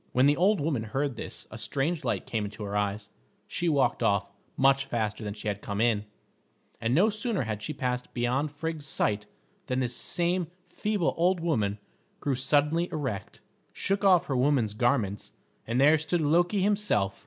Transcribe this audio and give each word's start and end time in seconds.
When 0.13 0.25
the 0.25 0.35
old 0.35 0.59
woman 0.59 0.81
heard 0.85 1.15
this 1.15 1.45
a 1.51 1.59
strange 1.59 2.03
light 2.03 2.25
came 2.25 2.43
into 2.43 2.63
her 2.63 2.75
eyes; 2.75 3.09
she 3.45 3.69
walked 3.69 4.01
off 4.01 4.31
much 4.57 4.85
faster 4.85 5.23
than 5.23 5.35
she 5.35 5.47
had 5.47 5.61
come 5.61 5.79
in, 5.79 6.05
and 6.81 6.95
no 6.95 7.11
sooner 7.11 7.43
had 7.43 7.61
she 7.61 7.71
passed 7.71 8.11
beyond 8.15 8.49
Frigg's 8.51 8.87
sight 8.87 9.27
than 9.67 9.79
this 9.79 9.95
same 9.95 10.47
feeble 10.67 11.13
old 11.17 11.39
woman 11.39 11.77
grew 12.19 12.33
suddenly 12.33 12.89
erect, 12.91 13.41
shook 13.73 14.03
off 14.03 14.25
her 14.25 14.35
woman's 14.35 14.73
garments, 14.73 15.33
and 15.67 15.79
there 15.79 15.99
stood 15.99 16.19
Loki 16.21 16.63
himself. 16.63 17.19